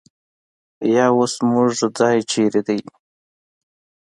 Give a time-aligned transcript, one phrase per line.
[0.95, 2.79] یا اوس زموږ ځای چېرې دی؟